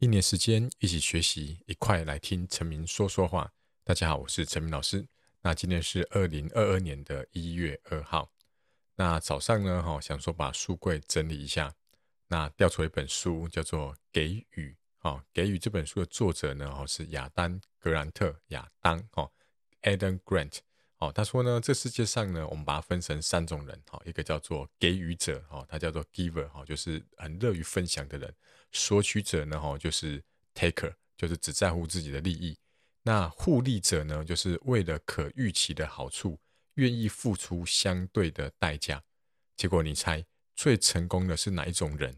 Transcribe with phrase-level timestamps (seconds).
[0.00, 3.52] 一年时间，一起学习，一块来听陈明说说话。
[3.84, 5.06] 大家好，我是陈明老师。
[5.42, 8.32] 那今天是二零二二年的一月二号。
[8.94, 11.74] 那早上呢，哈，想说把书柜整理一下。
[12.28, 14.74] 那调出一本书，叫做《给予》。
[15.06, 19.30] 哦，《给予》这本书的作者呢，哦，是亚当·格兰特，亚当，哦
[19.82, 20.60] ，Adam Grant。
[21.00, 23.82] 哦，他说呢，这世界上呢，我们把它分成三种人。
[23.90, 28.32] 哈，一个叫做给予者，哈，他叫做 giver，哈，就是很乐于分享的人。
[28.70, 30.22] 索取者呢，哈，就是
[30.54, 32.58] taker，就是只在乎自己的利益。
[33.02, 36.38] 那互利者呢，就是为了可预期的好处，
[36.74, 39.02] 愿意付出相对的代价。
[39.56, 40.22] 结果你猜
[40.54, 42.14] 最成功的是哪一种人？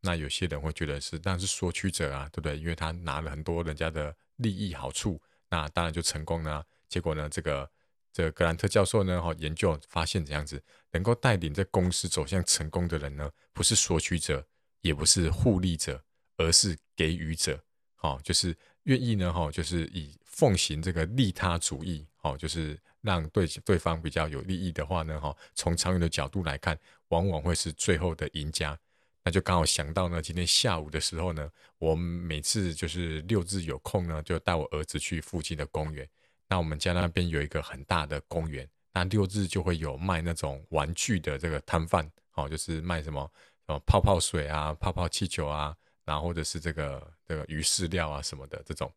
[0.00, 2.58] 那有些人会觉得是，当然是索取者啊，对不对？
[2.58, 6.64] 因为他拿了很多人家的利益好处，那当然就成功了啊。
[6.88, 7.68] 结果呢，这个
[8.16, 10.62] 这格兰特教授呢，哈，研究发现怎样子，
[10.92, 14.46] 能够带领这公司走向成功的人呢，不是索取者。
[14.82, 16.00] 也不是互利者，
[16.36, 17.60] 而是给予者，
[17.96, 28.78] 好，就是愿意呢，哈，就是以奉行这个利他主义，好，就是让对对方比较有利益的话呢，哈，从长远的角度来看，往往会是最后的赢家。
[29.24, 36.08] 那就刚好想到呢，今天下午的时候呢，我每次就是六日有空呢，就带我儿子去附近的公园。
[36.48, 43.30] 那我们家那边有一个很大的公园，那六日就会有卖那种玩具的这个摊贩，好，就是卖什么。
[43.68, 48.88] 哦，泡泡水啊，泡泡气球啊，然后或者是这个这个鱼饲料啊什么的这种，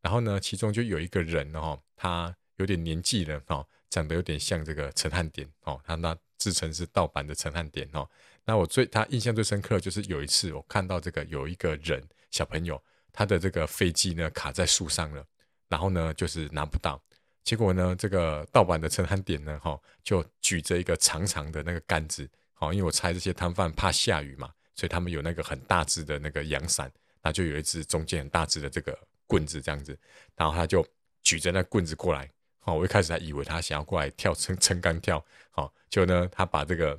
[0.00, 8.08] 然后呢，其中就有一个人哦，他有点年纪了哦，长得有点像这个陈汉典哦，他那自称是盗版的陈汉典哦。
[8.44, 12.80] 那我最他印象最深刻就是有一次我看到这个有一个人小朋友，
[13.12, 15.26] 他的这个飞机呢卡在树上了，
[15.74, 17.02] 然后呢就是拿不到，
[17.42, 22.30] 结果呢这个盗版的陈汉典呢哈就举着一个长长的那个杆子。
[22.52, 26.88] 好，因为我猜这些摊贩怕下雨嘛，所以他们有那个很大只的那个阳伞，
[27.20, 29.98] 那就有一只中间很大只的这个棍子这样子，
[30.36, 30.86] 然后他就
[31.24, 32.30] 举着那棍子过来。
[32.60, 35.20] 好，我一开始还以为他想要过来跳撑撑杆跳，
[35.50, 36.96] 好，就呢他把这个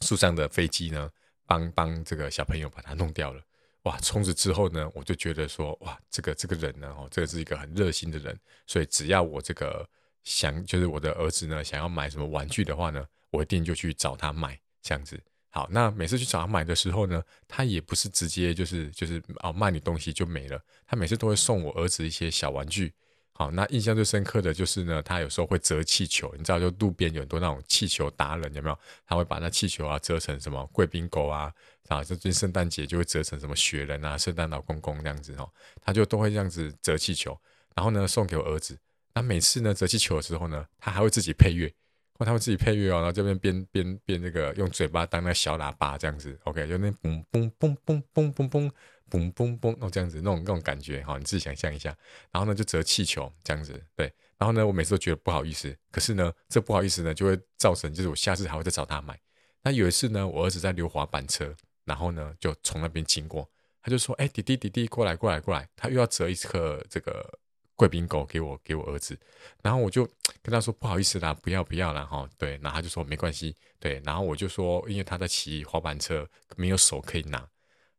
[0.00, 1.08] 树上的飞机呢
[1.46, 3.40] 帮帮这个小朋友把它弄掉了。
[3.84, 9.88] 哇，从此之后呢，我就觉得说哇，这个这个人呢，哦，这个是一个很热心的人，所以只要我这个
[10.22, 14.58] 想就是我的儿子呢想要买什么玩具的话呢，我一定就去找他买。
[14.86, 15.18] 这样子，
[15.48, 22.92] 好，那每次去找他买的时候呢，他也不是直接就是就是哦卖你东西就没了，他每次都会送我儿子一些小玩具。
[23.36, 28.78] 好，那印象最深刻的就是呢，他有时候会折气球，你知道，就路边有很多那种气球达人，有没有？
[29.04, 31.52] 他会把那气球啊折成什么贵宾狗啊，
[31.88, 35.50] 啊，这最近圣诞节就会折成什么雪人啊、圣诞老公公这样子哦，
[35.80, 37.36] 他就都会这样子折气球，
[37.74, 38.78] 然后呢送给我儿子。
[39.14, 41.72] 那每次呢折气球的时候呢，他还会自己配乐。
[42.16, 48.70] 他会自己配乐哦，然后这边边边边那个用嘴巴当那个小喇叭这样子，OK，就那嘣嘣嘣嘣嘣嘣嘣
[49.10, 51.96] 嘣嘣嘣哦这样子那种那种感觉哈，你自己想象一下。
[52.30, 54.12] 然后呢就折气球这样子，对。
[54.38, 59.18] 然后呢我每次都觉得不好意思，可是呢这不好意思呢就会造成就是我下次还会再找他买。
[59.62, 61.54] 那有一次呢我儿子在溜滑板车，
[61.84, 63.48] 然后呢就从那边经过，
[63.82, 67.38] 他就说：“哎，弟弟弟弟过来过来过来，他又要折一颗这个。”
[67.76, 69.18] 贵宾狗给我给我儿子，
[69.60, 70.06] 然后我就
[70.40, 76.24] 跟他说不好意思啦，不要不要啦哈，对，然后他就说没关系，对，然后我就说因为他在骑滑板车，
[76.56, 77.44] 没有手可以拿，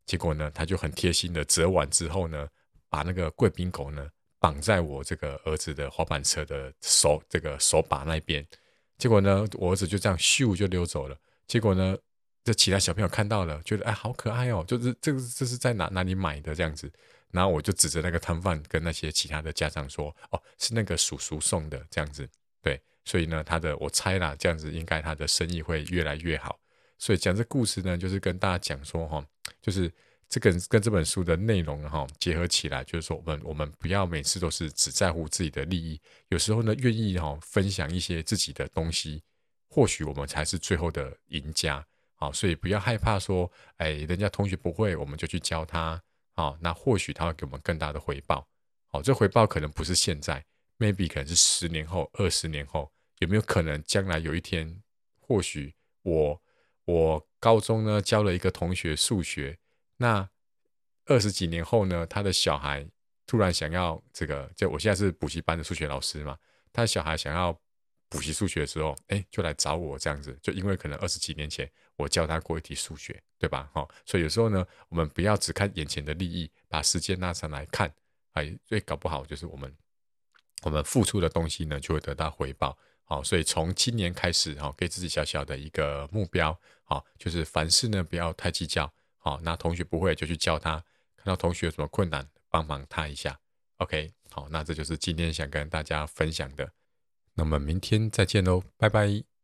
[0.05, 2.47] 结果呢，他就很贴心的折完之后呢，
[2.89, 4.07] 把那个贵宾狗呢
[4.39, 8.45] 绑在我这个儿子的滑板车的手这个手把那边，
[8.97, 11.17] 结果呢，我儿子就这样咻就溜走了，
[11.47, 11.97] 结果呢，
[12.43, 16.91] 这其他小朋友看到了，觉得哎好可爱哦，就是这个这是在哪哪里买的这样子。
[17.31, 22.25] 然后我就指着那个摊贩跟那些其他的家长说：“哦，是那个叔叔送的，这样子。”
[22.63, 26.57] 对，所以呢，他的我猜啦，这样子应该他的生意会越来越好。
[26.97, 29.25] 所以讲这故事呢，就是跟大家讲说哈，
[29.65, 29.91] 就是
[30.29, 39.23] 这个跟这本书的内容哈结合起来，就是说我们我们不要每次都是只在乎自己的利益，有时候呢愿意哈分享一些自己的东西，
[39.67, 41.83] 或许我们才是最后的赢家。
[42.13, 45.99] 好，所以不要害怕说，哎，人家同学不会，我们就去教他。
[46.33, 48.47] 好，那或许他会给我们更大的回报。
[48.85, 50.45] 好，这回报可能不是现在
[50.77, 54.79] ，maybe 可能是十年后、二十年后，有没有可能将来有一天，
[55.19, 55.73] 或许
[56.03, 56.39] 我
[56.85, 59.59] 我高中呢教了一个同学数学，
[59.97, 60.27] 那
[61.05, 62.87] 二十几年后呢，他的小孩
[63.27, 66.35] 突然想要这个，就我现在是补习班的数学老师嘛，
[66.73, 67.55] 他小孩想要。
[68.07, 73.67] 补习数学的时候，哎，就来找我这样子，就因为可能二十几年前我教他过一题数学，对吧？
[73.73, 77.91] 哈，所以有时候呢，我们不要只看眼前的利益，把时间拉长来看，
[78.33, 79.75] 哎，所以搞不好就是我们
[80.61, 82.77] 我们付出的东西呢，就会得到回报。
[83.05, 90.83] 好，所以从今年开始，哈，给自己小小的一个目标，好，就是凡事呢不要太计较，好，那同学不会就去教他，
[91.15, 93.39] 看到同学有什么困难，帮忙他一下。
[93.77, 96.71] OK，好，那这就是今天想跟大家分享的。
[97.35, 99.34] 那么明天再见喽，拜拜。